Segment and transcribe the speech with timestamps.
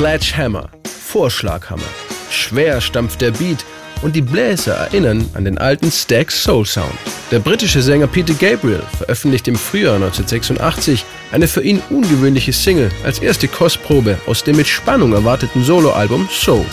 [0.00, 1.82] Sledgehammer, Vorschlaghammer.
[2.30, 3.66] Schwer stampft der Beat
[4.00, 6.94] und die Bläser erinnern an den alten Stax Soul Sound.
[7.30, 13.18] Der britische Sänger Peter Gabriel veröffentlicht im Frühjahr 1986 eine für ihn ungewöhnliche Single als
[13.18, 16.64] erste Kostprobe aus dem mit Spannung erwarteten Soloalbum Soul.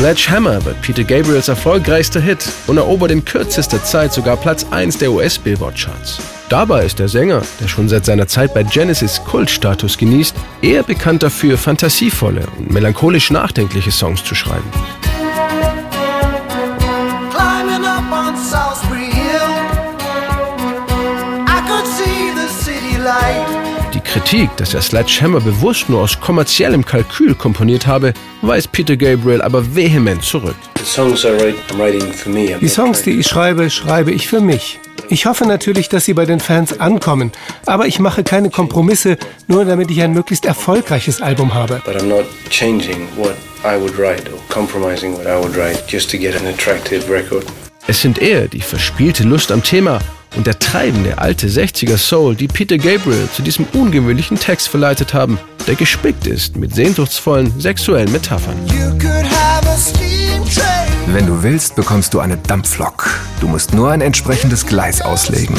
[0.00, 5.12] Sledgehammer wird Peter Gabriels erfolgreichster Hit und erobert in kürzester Zeit sogar Platz 1 der
[5.12, 6.22] US-Billboard-Charts.
[6.48, 11.22] Dabei ist der Sänger, der schon seit seiner Zeit bei Genesis Kultstatus genießt, eher bekannt
[11.22, 14.70] dafür, fantasievolle und melancholisch nachdenkliche Songs zu schreiben.
[24.12, 29.76] Kritik, dass er Sledgehammer bewusst nur aus kommerziellem Kalkül komponiert habe, weist Peter Gabriel aber
[29.76, 30.56] vehement zurück.
[32.60, 34.80] Die Songs, die ich schreibe, schreibe ich für mich.
[35.08, 37.30] Ich hoffe natürlich, dass sie bei den Fans ankommen,
[37.66, 41.80] aber ich mache keine Kompromisse, nur damit ich ein möglichst erfolgreiches Album habe.
[47.86, 50.00] Es sind eher die verspielte Lust am Thema
[50.36, 55.38] und der treibende alte 60er Soul, die Peter Gabriel zu diesem ungewöhnlichen Text verleitet haben,
[55.66, 58.56] der gespickt ist mit sehnsuchtsvollen sexuellen Metaphern.
[61.06, 63.10] Wenn du willst, bekommst du eine Dampflok.
[63.40, 65.56] Du musst nur ein entsprechendes Gleis auslegen.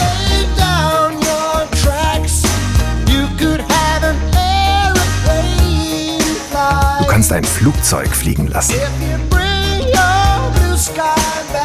[7.00, 8.76] Du kannst ein Flugzeug fliegen lassen.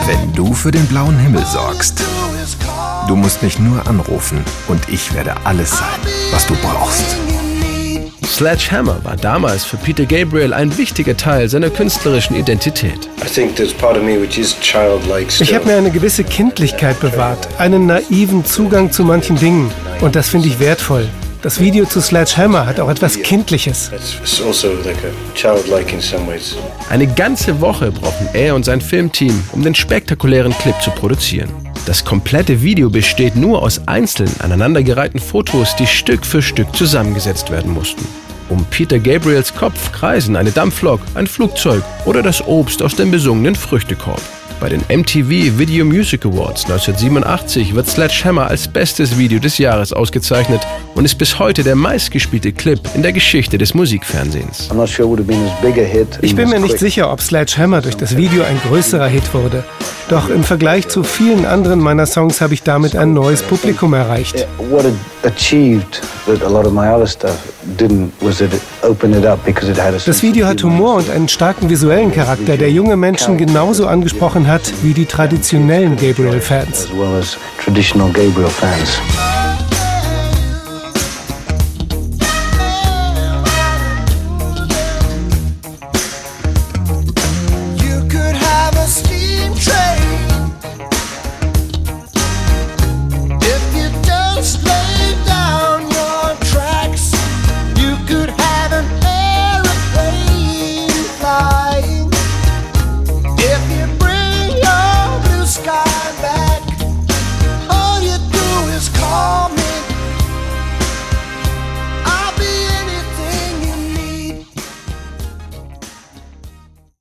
[0.06, 2.02] Wenn du für den blauen Himmel sorgst.
[3.08, 6.00] Du musst mich nur anrufen und ich werde alles sein,
[6.32, 7.16] was du brauchst.
[8.24, 13.08] Sledgehammer war damals für Peter Gabriel ein wichtiger Teil seiner künstlerischen Identität.
[15.40, 19.70] Ich habe mir eine gewisse Kindlichkeit bewahrt, einen naiven Zugang zu manchen Dingen.
[20.00, 21.08] Und das finde ich wertvoll.
[21.42, 23.92] Das Video zu Sledgehammer hat auch etwas Kindliches.
[23.92, 24.68] Also
[26.90, 31.65] eine ganze Woche brauchen er und sein Filmteam, um den spektakulären Clip zu produzieren.
[31.86, 37.72] Das komplette Video besteht nur aus einzeln aneinandergereihten Fotos, die Stück für Stück zusammengesetzt werden
[37.72, 38.04] mussten.
[38.48, 43.54] Um Peter Gabriels Kopf kreisen eine Dampflok, ein Flugzeug oder das Obst aus dem besungenen
[43.54, 44.20] Früchtekorb.
[44.58, 50.62] Bei den MTV Video Music Awards 1987 wird Sledgehammer als bestes Video des Jahres ausgezeichnet
[50.94, 54.70] und ist bis heute der meistgespielte Clip in der Geschichte des Musikfernsehens.
[56.22, 59.62] Ich bin mir nicht sicher, ob Sledgehammer durch das Video ein größerer Hit wurde.
[60.08, 64.46] Doch im Vergleich zu vielen anderen meiner Songs habe ich damit ein neues Publikum erreicht.
[70.06, 74.72] Das Video hat Humor und einen starken visuellen Charakter, der junge Menschen genauso angesprochen hat
[74.82, 76.90] wie die traditionellen Gabriel-Fans.